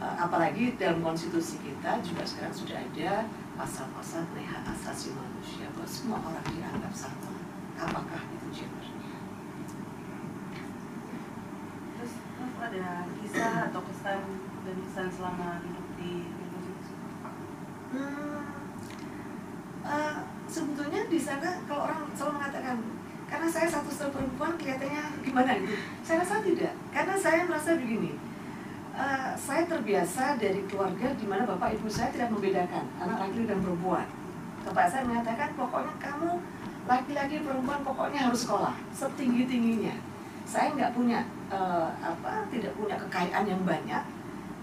eh, 0.00 0.14
apalagi 0.16 0.78
dalam 0.80 1.04
konstitusi 1.04 1.60
kita 1.60 2.00
juga 2.00 2.22
sekarang 2.24 2.54
sudah 2.54 2.78
ada 2.80 3.28
pasal-pasal 3.58 4.22
hak 4.38 4.62
asasi 4.70 5.10
manusia 5.18 5.66
bahwa 5.74 5.90
semua 5.90 6.18
orang 6.22 6.46
dianggap 6.46 6.94
sama. 6.94 7.34
Apakah 7.74 8.22
itu 8.30 8.46
gendernya 8.54 9.10
Terus, 11.98 12.12
terus 12.22 12.54
ada 12.62 12.86
kisah 13.18 13.54
atau 13.70 13.82
kesan 13.82 14.22
dan 14.62 14.76
kesan 14.86 15.08
selama 15.10 15.58
hidup 15.66 15.86
di. 15.98 16.14
Hmm, 17.88 18.46
eh, 19.82 20.16
sebetulnya 20.46 21.00
di 21.10 21.18
sana 21.18 21.58
kalau 21.66 21.82
orang 21.90 22.06
selalu 22.14 22.32
mengatakan 22.38 22.76
karena 23.26 23.48
saya 23.50 23.66
satu 23.66 23.90
satu 23.90 24.14
perempuan 24.14 24.54
kelihatannya 24.54 25.02
gimana 25.26 25.58
gitu? 25.58 25.74
Saya 26.06 26.22
rasa 26.22 26.46
tidak. 26.46 26.74
Karena 26.94 27.14
saya 27.18 27.42
merasa 27.42 27.74
begini 27.74 28.27
eh, 28.98 29.30
saya 29.38 29.62
terbiasa 29.70 30.36
dari 30.36 30.66
keluarga 30.66 31.14
di 31.14 31.26
mana 31.30 31.46
bapak 31.46 31.78
ibu 31.78 31.86
saya 31.86 32.10
tidak 32.10 32.34
membedakan 32.34 32.84
anak 32.98 33.30
laki 33.30 33.46
dan 33.46 33.58
perempuan. 33.62 34.06
Bapak 34.66 34.86
saya 34.90 35.06
mengatakan 35.06 35.54
pokoknya 35.54 35.94
kamu 36.02 36.30
laki-laki 36.90 37.36
perempuan 37.46 37.80
pokoknya 37.86 38.26
harus 38.26 38.48
sekolah 38.48 38.72
setinggi 38.96 39.44
tingginya 39.44 39.92
saya 40.48 40.72
nggak 40.72 40.96
punya 40.96 41.20
eh, 41.52 41.88
apa 42.00 42.48
tidak 42.48 42.72
punya 42.72 42.96
kekayaan 42.96 43.44
yang 43.44 43.62
banyak 43.68 44.00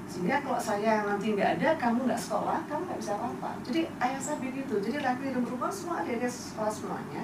sehingga 0.09 0.41
kalau 0.41 0.57
saya 0.61 1.05
nanti 1.05 1.33
nggak 1.33 1.61
ada 1.61 1.69
kamu 1.77 2.09
nggak 2.09 2.21
sekolah 2.21 2.61
kamu 2.69 2.81
nggak 2.89 2.99
bisa 3.01 3.13
apa-apa. 3.17 3.51
Jadi 3.65 3.81
ayah 4.01 4.21
saya 4.21 4.37
begitu. 4.37 4.77
Jadi 4.77 4.97
laki 5.01 5.33
dan 5.33 5.41
perempuan 5.41 5.73
semua 5.73 6.05
ada 6.05 6.13
di 6.13 6.29
sekolah 6.29 6.73
semuanya. 6.73 7.23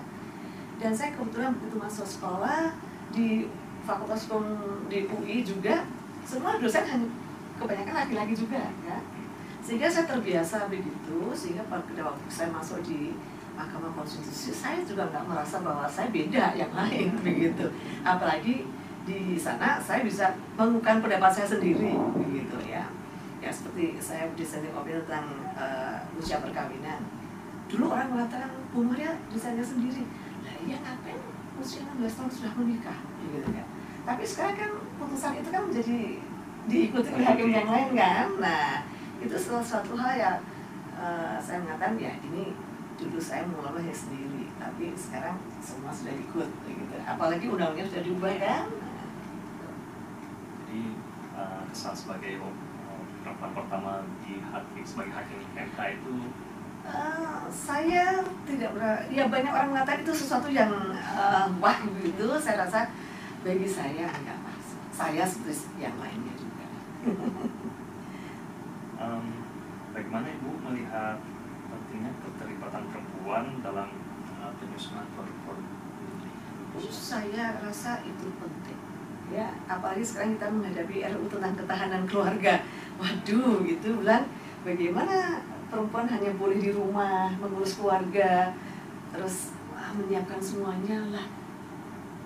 Dan 0.81 0.91
saya 0.97 1.13
kebetulan 1.13 1.53
begitu 1.61 1.77
masuk 1.77 2.07
sekolah 2.09 2.73
di 3.13 3.45
fakultas 3.85 4.25
hukum 4.25 4.45
di 4.89 5.05
UI 5.05 5.45
juga 5.45 5.85
semua 6.25 6.57
dosen 6.61 6.85
hanya 6.85 7.07
kebanyakan 7.59 7.95
laki-laki 8.05 8.33
juga 8.33 8.61
ya. 8.85 8.97
Sehingga 9.61 9.85
saya 9.85 10.09
terbiasa 10.09 10.65
begitu 10.67 11.29
sehingga 11.37 11.61
pada 11.69 12.01
waktu 12.01 12.25
saya 12.27 12.49
masuk 12.49 12.81
di 12.81 13.13
Mahkamah 13.53 13.93
Konstitusi 13.93 14.49
saya 14.49 14.81
juga 14.81 15.05
nggak 15.11 15.27
merasa 15.27 15.61
bahwa 15.61 15.85
saya 15.85 16.09
beda 16.09 16.57
yang 16.57 16.73
lain 16.73 17.13
begitu. 17.25 17.69
Apalagi 18.01 18.65
di 19.05 19.37
sana 19.37 19.77
saya 19.81 20.01
bisa 20.01 20.33
mengungkapkan 20.57 21.01
pendapat 21.05 21.31
saya 21.33 21.47
sendiri 21.57 21.93
begitu 22.17 22.57
ya. 22.65 22.89
Ya 23.41 23.49
seperti 23.49 23.97
saya 24.01 24.29
dissenting 24.37 24.73
opinion 24.73 25.01
tentang 25.05 25.29
uh, 25.57 25.97
usia 26.17 26.41
perkawinan. 26.41 27.01
Dulu 27.69 27.89
orang 27.89 28.09
mengatakan 28.09 28.49
Bu 28.73 28.85
Maria 28.85 29.13
desainnya 29.29 29.65
sendiri. 29.65 30.05
Lah 30.41 30.55
iya 30.65 30.77
ngapain 30.81 31.17
usia 31.61 31.85
16 31.85 32.17
tahun 32.17 32.29
sudah 32.33 32.53
menikah 32.57 32.97
gitu 33.21 33.49
ya. 33.53 33.65
Tapi 34.01 34.23
sekarang 34.25 34.57
kan 34.57 34.71
putusan 35.01 35.33
itu 35.41 35.49
kan 35.49 35.61
menjadi 35.65 35.99
diikuti 36.69 37.09
oleh 37.17 37.25
hakim 37.25 37.49
yang 37.49 37.67
lain 37.69 37.89
kan? 37.97 38.27
Nah 38.37 38.85
itu 39.17 39.33
salah 39.37 39.65
satu 39.65 39.97
hal 39.97 40.13
yang 40.13 40.37
uh, 40.93 41.41
saya 41.41 41.65
mengatakan 41.65 41.97
ya 41.97 42.13
ini 42.21 42.53
dulu 43.01 43.17
saya 43.17 43.41
mengelola 43.49 43.81
sendiri 43.89 44.53
tapi 44.61 44.93
sekarang 44.93 45.41
semua 45.57 45.89
sudah 45.89 46.13
ikut 46.13 46.49
gitu. 46.69 46.95
Apalagi 47.01 47.45
undang-undangnya 47.49 47.89
sudah 47.89 48.03
diubah 48.05 48.33
kan? 48.37 48.65
Jadi 50.69 50.81
uh, 51.33 51.61
kesan 51.73 51.97
sebagai 51.97 52.37
uh, 52.37 53.01
perempuan 53.25 53.51
pertama 53.57 53.91
di 54.21 54.37
hakim 54.39 54.83
sebagai 54.85 55.13
hakim 55.17 55.39
MK 55.57 55.79
itu 55.97 56.13
Eh, 56.81 57.41
saya 57.53 58.25
tidak 58.41 58.73
ber 58.73 59.05
ya 59.13 59.29
banyak 59.29 59.53
orang 59.53 59.69
mengatakan 59.69 60.01
itu 60.01 60.13
sesuatu 60.17 60.49
yang 60.49 60.73
eh, 60.97 61.45
wah 61.61 61.77
gitu. 62.01 62.33
Saya 62.41 62.65
rasa 62.65 62.89
bagi 63.45 63.69
saya 63.69 64.09
enggak 64.09 64.40
saya 65.01 65.25
seperti 65.25 65.81
yang 65.81 65.97
lainnya 65.97 66.35
juga. 66.37 66.65
Um, 69.01 69.25
bagaimana 69.97 70.29
ibu 70.29 70.61
melihat 70.61 71.17
pentingnya 71.73 72.13
keterlibatan 72.21 72.85
perempuan 72.93 73.45
dalam 73.65 73.89
uh, 74.37 74.53
penyusunan 74.61 75.09
produk-produk 75.17 75.81
saya 76.89 77.59
rasa 77.59 77.99
itu 78.07 78.31
penting. 78.39 78.79
Ya 79.31 79.51
apalagi 79.67 80.03
sekarang 80.03 80.39
kita 80.39 80.47
menghadapi 80.47 80.95
RUU 81.03 81.27
tentang 81.27 81.53
ketahanan 81.59 82.03
keluarga. 82.07 82.63
Waduh 82.95 83.63
gitu 83.67 83.99
bilang 83.99 84.27
bagaimana 84.63 85.43
perempuan 85.67 86.07
hanya 86.07 86.31
boleh 86.35 86.59
di 86.59 86.71
rumah 86.71 87.31
mengurus 87.39 87.79
keluarga 87.79 88.55
terus 89.11 89.55
wah, 89.71 89.91
menyiapkan 89.95 90.39
semuanya 90.39 90.99
lah 91.11 91.25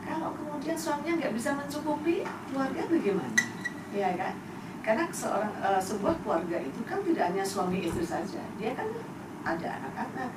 kalau 0.06 0.30
kemudian 0.38 0.78
suaminya 0.78 1.14
nggak 1.20 1.34
bisa 1.34 1.50
mencukupi 1.58 2.22
keluarga 2.48 2.82
bagaimana? 2.86 3.42
Ya 3.92 4.10
kan? 4.14 4.34
Karena 4.86 5.04
seorang 5.10 5.50
uh, 5.60 5.82
sebuah 5.82 6.16
keluarga 6.22 6.62
itu 6.62 6.80
kan 6.86 7.02
tidak 7.02 7.34
hanya 7.34 7.42
suami 7.42 7.82
istri 7.82 8.06
saja. 8.06 8.42
Dia 8.62 8.78
kan 8.78 8.86
ada 9.42 9.82
anak-anak. 9.82 10.32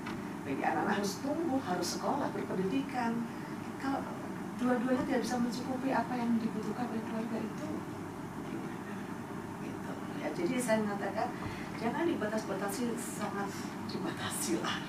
Bagi 0.49 0.63
anak-anak 0.65 0.95
harus 0.99 1.21
tumbuh 1.21 1.61
harus 1.61 1.89
sekolah 2.01 2.33
berpendidikan. 2.33 3.13
Kalau 3.77 4.01
dua-duanya 4.59 5.05
tidak 5.07 5.23
bisa 5.23 5.37
mencukupi 5.39 5.95
apa 5.95 6.13
yang 6.19 6.35
dibutuhkan 6.43 6.91
oleh 6.91 7.03
keluarga 7.07 7.39
itu 7.39 7.71
gitu. 9.63 9.93
Ya 10.19 10.29
jadi 10.35 10.55
saya 10.59 10.79
mengatakan 10.83 11.29
jangan 11.79 12.03
dibatas-batasi 12.11 12.91
sangat 12.99 13.47
dibatasi 13.87 14.59
lah. 14.59 14.83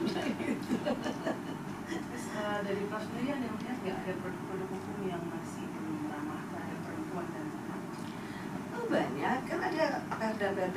Terus 1.90 2.26
uh, 2.38 2.60
dari 2.66 2.86
ada 2.86 3.48
melihat 3.50 3.78
nggak 3.82 3.98
ada 3.98 4.14
produk-produk 4.22 4.70
hukum 4.74 4.98
yang 5.06 5.22
masih 5.30 5.66
belum 5.70 6.10
ramah 6.10 6.42
terhadap 6.50 6.80
perempuan 6.86 7.26
dan 7.34 7.46
anak? 7.50 7.82
Oh, 8.74 8.86
banyak 8.90 9.38
kan 9.46 9.60
ada 9.62 9.86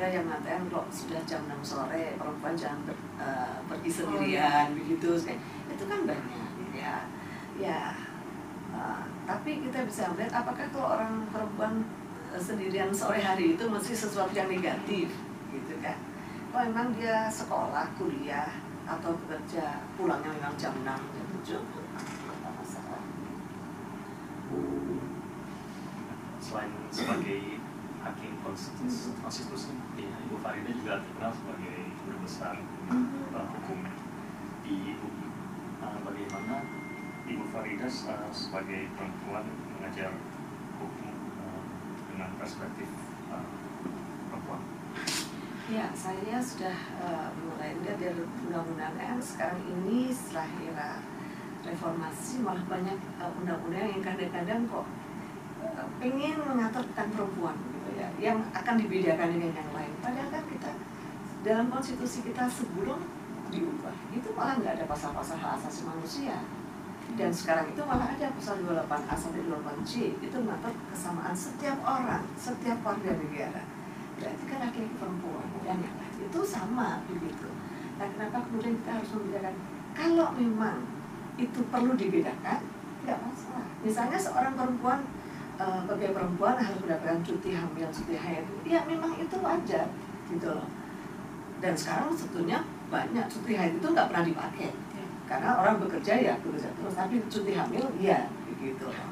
perda-perda 0.02 0.18
yang 0.18 0.26
mengatakan 0.26 0.62
kalau 0.66 0.86
sudah 0.90 1.22
jam 1.22 1.40
6 1.46 1.62
sore 1.62 2.04
perempuan 2.18 2.54
jangan 2.58 2.80
ber, 2.90 2.98
uh, 3.22 3.56
pergi 3.70 3.90
sendirian 4.02 4.66
begitu. 4.74 5.08
Kayak 5.22 5.38
itu 5.70 5.84
kan 5.86 6.00
banyak 6.02 6.50
ya. 6.74 6.96
Ya 7.54 7.80
uh, 8.74 9.06
tapi 9.30 9.62
kita 9.62 9.86
bisa 9.86 10.10
melihat 10.10 10.42
apakah 10.42 10.66
kalau 10.74 10.98
orang 10.98 11.22
perempuan 11.30 11.86
uh, 12.34 12.42
sendirian 12.42 12.90
sore 12.90 13.22
hari 13.22 13.54
itu 13.54 13.62
mesti 13.70 13.94
sesuatu 13.94 14.34
yang 14.34 14.50
negatif 14.50 15.14
gitu 15.54 15.74
kan? 15.78 15.94
Kalau 16.50 16.66
memang 16.66 16.90
dia 16.98 17.30
sekolah 17.30 17.86
kuliah 17.94 18.50
atau 18.82 19.14
bekerja 19.14 19.86
pulangnya 19.94 20.34
memang 20.34 20.58
jam 20.58 20.74
6 20.82 20.82
jam 20.82 21.26
7 21.46 21.62
apa 22.26 22.48
masalah? 22.58 23.02
Selain 26.42 26.70
sebagai 26.90 27.51
hakim 28.12 28.36
konstitusi, 28.44 29.16
konstitusi. 29.24 29.72
Ya, 29.96 30.12
Ibu 30.28 30.36
Farida 30.44 30.70
juga 30.76 31.00
terkenal 31.00 31.32
sebagai 31.32 31.76
guru 32.04 32.18
besar 32.20 32.54
uh, 32.92 33.46
hukum 33.56 33.80
di 34.68 34.76
UI. 35.00 35.26
Uh, 35.80 35.98
bagaimana 36.04 36.68
Ibu 37.24 37.44
Farida 37.48 37.88
uh, 37.88 38.28
sebagai 38.28 38.92
perempuan 38.92 39.48
mengajar 39.48 40.12
hukum 40.76 41.08
uh, 41.40 41.62
dengan 42.12 42.30
perspektif 42.36 42.88
uh, 43.32 43.48
perempuan? 44.28 44.60
Ya, 45.72 45.88
saya 45.96 46.36
sudah 46.44 46.76
uh, 47.00 47.32
mulai 47.40 47.72
dari 47.80 48.12
undang-undang 48.44 48.92
yang 49.00 49.22
sekarang 49.24 49.62
ini 49.64 50.12
setelah 50.12 50.50
era 50.68 51.00
reformasi 51.64 52.44
malah 52.44 52.60
banyak 52.68 52.98
uh, 53.16 53.32
undang-undang 53.40 53.88
yang 53.88 54.02
kadang-kadang 54.04 54.68
kok 54.68 54.84
uh, 55.64 55.86
pengen 55.96 56.36
mengatur 56.44 56.84
tentang 56.92 57.10
perempuan 57.16 57.56
yang 58.22 58.38
akan 58.54 58.74
dibedakan 58.78 59.34
dengan 59.34 59.50
yang 59.50 59.70
lain. 59.74 59.92
Padahal 59.98 60.30
kan 60.30 60.44
kita 60.46 60.70
dalam 61.42 61.66
konstitusi 61.74 62.22
kita 62.22 62.46
sebelum 62.46 63.02
diubah 63.50 63.92
itu 64.14 64.30
malah 64.38 64.54
nggak 64.62 64.78
ada 64.78 64.84
pasal-pasal 64.86 65.36
hak 65.42 65.58
asasi 65.58 65.82
manusia. 65.90 66.38
Dan 67.18 67.34
sekarang 67.34 67.68
itu 67.68 67.82
malah 67.82 68.14
ada 68.14 68.30
pasal 68.32 68.62
28A 68.62 69.14
sampai 69.18 69.44
28C 69.44 69.92
itu 70.22 70.36
mengatur 70.38 70.72
kesamaan 70.88 71.34
setiap 71.36 71.76
orang, 71.82 72.24
setiap 72.38 72.78
warga 72.86 73.10
negara. 73.12 73.62
Berarti 74.16 74.42
kan 74.46 74.58
laki-laki 74.64 74.96
perempuan 74.96 75.44
dan 75.66 75.82
yang 75.82 75.96
lain 75.98 76.14
itu 76.22 76.40
sama 76.46 77.02
begitu. 77.10 77.50
Nah 77.98 78.06
kenapa 78.06 78.46
kemudian 78.48 78.78
kita 78.80 78.90
harus 79.02 79.10
membedakan? 79.18 79.54
Kalau 79.92 80.28
memang 80.38 80.78
itu 81.36 81.60
perlu 81.68 81.92
dibedakan 81.98 82.62
nggak 83.02 83.18
masalah. 83.18 83.66
Misalnya 83.82 84.16
seorang 84.16 84.54
perempuan 84.54 85.02
uh, 85.62 85.78
bagi 85.86 86.10
perempuan 86.10 86.58
harus 86.58 86.78
mendapatkan 86.82 87.22
cuti 87.22 87.50
hamil 87.54 87.86
cuti 87.94 88.14
haid 88.18 88.44
ya 88.66 88.82
memang 88.90 89.14
itu 89.14 89.36
wajar 89.38 89.86
gitu 90.26 90.48
loh 90.50 90.66
dan 91.62 91.78
sekarang 91.78 92.10
sebetulnya 92.10 92.58
banyak 92.90 93.24
cuti 93.30 93.52
haid 93.54 93.78
itu 93.78 93.86
nggak 93.86 94.10
pernah 94.10 94.26
dipakai 94.26 94.70
karena 95.30 95.50
orang 95.54 95.78
bekerja 95.78 96.12
ya 96.18 96.34
bekerja 96.42 96.68
terus 96.74 96.94
tapi 96.98 97.22
cuti 97.30 97.52
hamil 97.54 97.84
iya 98.02 98.26
begitu 98.50 98.90
loh 98.90 99.08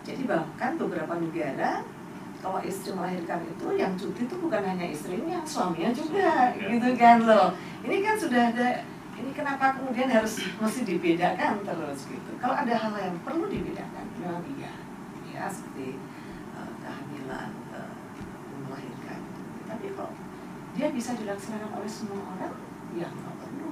jadi 0.00 0.22
bahkan 0.24 0.80
beberapa 0.80 1.20
negara 1.20 1.84
kalau 2.40 2.60
istri 2.62 2.94
melahirkan 2.94 3.42
itu 3.42 3.66
yang 3.74 3.92
cuti 3.98 4.22
itu 4.28 4.36
bukan 4.38 4.62
hanya 4.62 4.86
istrinya, 4.86 5.40
suaminya 5.42 5.90
juga, 5.90 6.52
Ya. 6.54 6.68
gitu 6.68 6.94
kan 6.94 7.24
loh. 7.24 7.48
Ini 7.82 8.04
kan 8.04 8.14
sudah 8.14 8.42
ada, 8.54 8.86
ini 9.18 9.32
kenapa 9.34 9.74
kemudian 9.74 10.06
harus 10.06 10.44
mesti 10.62 10.86
dibedakan 10.86 11.64
terus 11.64 12.06
gitu. 12.06 12.30
Kalau 12.38 12.54
ada 12.54 12.70
hal 12.76 12.92
yang 13.02 13.16
perlu 13.24 13.50
dibedakan, 13.50 14.04
memang 14.20 14.44
iya, 14.60 14.70
ya 15.36 15.52
seperti 15.52 16.00
uh, 16.56 16.72
kehamilan, 16.80 17.52
uh, 17.76 17.92
melahirkan. 18.64 19.20
Tapi 19.68 19.92
kalau 19.92 20.16
dia 20.72 20.88
bisa 20.88 21.12
dilaksanakan 21.12 21.76
oleh 21.76 21.90
semua 21.90 22.24
orang, 22.36 22.56
ya 22.96 23.12
nggak 23.12 23.36
perlu. 23.36 23.70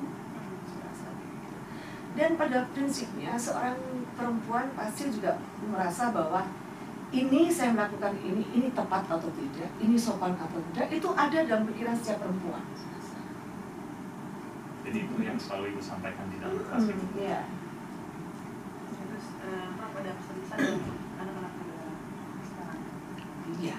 Dan 2.14 2.38
pada 2.38 2.70
prinsipnya 2.70 3.34
seorang 3.34 3.74
perempuan 4.14 4.70
pasti 4.78 5.10
juga 5.10 5.34
merasa 5.66 6.14
bahwa 6.14 6.46
ini 7.10 7.50
saya 7.50 7.74
melakukan 7.74 8.14
ini, 8.22 8.46
ini 8.54 8.68
tepat 8.70 9.10
atau 9.10 9.30
tidak, 9.34 9.70
ini 9.82 9.98
sopan 9.98 10.34
atau 10.38 10.62
tidak, 10.70 10.94
itu 10.94 11.08
ada 11.10 11.38
dalam 11.42 11.66
pikiran 11.66 11.94
setiap 11.98 12.22
perempuan. 12.22 12.62
Jadi 14.84 14.98
itu 15.10 15.16
yang 15.26 15.38
selalu 15.40 15.74
Ibu 15.74 15.82
sampaikan 15.82 16.28
di 16.30 16.38
dalam 16.38 16.60
kelas 16.60 16.86
itu. 16.86 17.02
Hmm, 17.02 17.18
ya. 17.18 17.40
Terus 18.94 19.26
uh, 19.42 19.66
Prof 19.74 19.94
ada 19.98 20.12
pesan-pesan 20.14 20.58
untuk 20.78 20.98
anak-anak 21.18 21.52
muda 21.56 21.78
sekarang? 22.46 22.80
Iya. 23.58 23.78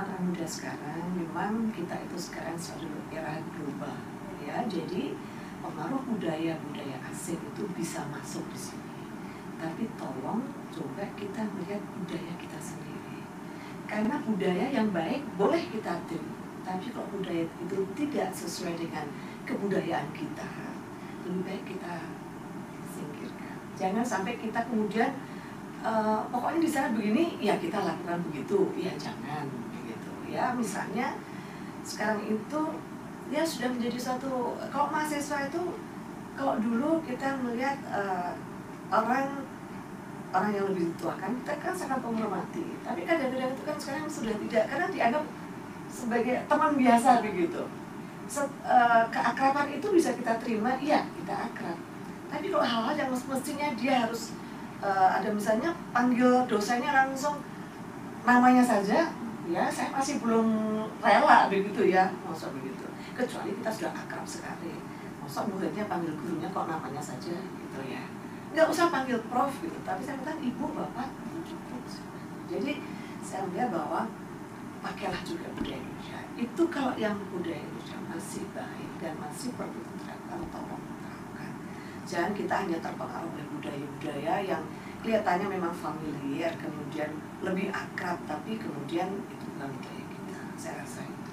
Untuk 0.00 0.16
anak 0.16 0.32
muda 0.32 0.46
sekarang, 0.48 1.12
memang 1.12 1.68
kita 1.76 1.92
itu 1.92 2.16
sekarang 2.16 2.56
selalu 2.56 3.04
era 3.12 3.36
global, 3.52 3.92
ya. 4.40 4.64
Jadi 4.64 5.12
pengaruh 5.60 6.00
budaya-budaya 6.08 6.96
asing 7.12 7.36
itu 7.36 7.68
bisa 7.76 8.08
masuk 8.08 8.40
di 8.48 8.56
sini. 8.56 8.96
Tapi 9.60 9.92
tolong 10.00 10.40
coba 10.72 11.04
kita 11.20 11.44
melihat 11.52 11.84
budaya 12.00 12.32
kita 12.40 12.56
sendiri. 12.56 13.20
Karena 13.84 14.16
budaya 14.24 14.72
yang 14.72 14.88
baik 14.88 15.20
boleh 15.36 15.60
kita 15.68 16.00
terima, 16.08 16.48
tapi 16.64 16.88
kalau 16.96 17.04
budaya 17.12 17.44
itu 17.44 17.78
tidak 17.92 18.32
sesuai 18.32 18.80
dengan 18.80 19.04
kebudayaan 19.44 20.08
kita, 20.16 20.48
lebih 21.28 21.44
baik 21.44 21.76
kita 21.76 22.08
singkirkan. 22.88 23.56
Jangan 23.76 24.00
sampai 24.08 24.40
kita 24.40 24.64
kemudian 24.64 25.12
eh, 25.84 26.20
pokoknya 26.32 26.60
di 26.64 26.70
sana 26.72 26.88
begini, 26.96 27.36
ya 27.36 27.60
kita 27.60 27.84
lakukan 27.84 28.24
begitu, 28.32 28.72
ya 28.80 28.96
jangan. 28.96 29.29
Ya 30.30 30.54
misalnya 30.54 31.18
sekarang 31.82 32.22
itu 32.22 32.60
dia 33.30 33.42
sudah 33.42 33.68
menjadi 33.70 33.98
suatu 33.98 34.54
kalau 34.70 34.86
mahasiswa 34.90 35.50
itu 35.50 35.62
kalau 36.38 36.54
dulu 36.62 37.02
kita 37.02 37.34
melihat 37.42 37.76
eh, 37.90 38.32
orang 38.90 39.42
orang 40.30 40.50
yang 40.54 40.66
lebih 40.70 40.94
tua 40.94 41.18
kan 41.18 41.34
kita 41.42 41.52
kan 41.58 41.74
sangat 41.74 41.98
menghormati. 42.02 42.78
Tapi 42.86 43.02
kadang-kadang 43.02 43.50
itu 43.50 43.62
kan 43.66 43.76
sekarang 43.76 44.06
sudah 44.06 44.34
tidak 44.46 44.64
karena 44.70 44.86
dianggap 44.94 45.24
sebagai 45.90 46.36
teman 46.46 46.72
biasa 46.78 47.10
begitu. 47.26 47.62
Se- 48.30 48.54
eh, 48.62 49.02
keakraban 49.10 49.66
itu 49.74 49.86
bisa 49.90 50.14
kita 50.14 50.38
terima 50.38 50.78
iya 50.78 51.02
kita 51.18 51.34
akrab. 51.50 51.78
Tapi 52.30 52.46
kalau 52.46 52.62
hal-hal 52.62 52.94
yang 52.94 53.10
mestinya 53.10 53.68
dia 53.74 54.06
harus 54.06 54.30
eh, 54.78 55.08
ada 55.18 55.28
misalnya 55.34 55.74
panggil 55.90 56.46
dosennya 56.46 56.94
langsung 56.94 57.42
namanya 58.22 58.62
saja 58.62 59.10
ya 59.50 59.66
saya 59.66 59.90
masih 59.90 60.22
belum 60.22 60.46
rela 61.02 61.50
begitu 61.50 61.90
ya. 61.90 62.10
Masa 62.22 62.54
begitu? 62.54 62.86
Kecuali 63.18 63.50
kita 63.58 63.70
sudah 63.70 63.92
akrab 63.92 64.24
sekali. 64.24 64.78
Masa 65.20 65.46
muridnya 65.46 65.84
panggil 65.90 66.14
gurunya 66.14 66.48
kok 66.50 66.66
namanya 66.70 67.02
saja 67.02 67.34
gitu 67.34 67.80
ya. 67.90 68.02
Nggak 68.54 68.66
usah 68.70 68.90
panggil 68.90 69.18
prof 69.26 69.52
gitu 69.62 69.78
tapi 69.82 70.00
saya 70.06 70.18
minta 70.22 70.34
ibu 70.38 70.64
bapak. 70.70 71.10
Jadi 72.50 72.82
saya 73.22 73.46
melihat 73.46 73.70
bahwa 73.70 74.10
pakailah 74.82 75.22
juga 75.22 75.46
budaya 75.54 75.78
Indonesia. 75.78 76.18
Itu 76.34 76.62
kalau 76.70 76.94
yang 76.98 77.14
budaya 77.30 77.62
Indonesia 77.62 77.98
masih 78.10 78.42
baik 78.54 78.90
dan 79.02 79.14
masih 79.18 79.54
perlu 79.54 79.78
diterapkan 79.94 80.40
tolong 80.50 80.82
terapkan 80.98 81.52
jangan 82.10 82.32
kita 82.34 82.54
hanya 82.66 82.78
terpengaruh 82.82 83.30
oleh 83.30 83.46
budaya-budaya 83.54 84.34
yang 84.42 84.62
kelihatannya 85.00 85.46
memang 85.48 85.72
familiar 85.72 86.52
kemudian 86.60 87.10
lebih 87.40 87.72
akrab 87.72 88.20
tapi 88.28 88.60
kemudian 88.60 89.08
itu 89.32 89.44
bukan 89.56 89.68
budaya 89.72 90.04
kita 90.04 90.40
saya 90.60 90.74
rasa 90.84 91.00
itu 91.08 91.32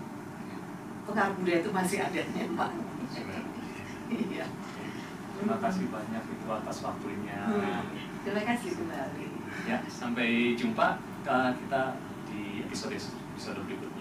pengaruh 1.04 1.36
budaya 1.40 1.60
itu 1.60 1.72
masih 1.72 2.00
ada 2.04 2.22
memang 2.32 2.74
iya 4.08 4.48
Terima 5.38 5.62
kasih 5.62 5.86
banyak 5.94 6.24
Ibu 6.26 6.50
atas 6.50 6.82
waktunya. 6.82 7.46
Hmm. 7.46 7.86
terima 8.26 8.42
kasih 8.42 8.74
kembali 8.74 9.26
Ya, 9.70 9.78
sampai 9.86 10.58
jumpa 10.58 10.98
uh, 11.30 11.52
kita 11.54 11.98
di 12.30 12.62
episode 12.66 12.98
episode 12.98 13.62
berikutnya. 13.66 13.97